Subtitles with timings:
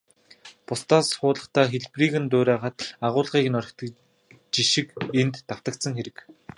[0.67, 3.95] Бусдаас хуулахдаа хэлбэрийг нь дуурайгаад, агуулгыг нь орхидог
[4.53, 4.87] жишиг
[5.21, 6.17] энд давтагдсан хэрэг.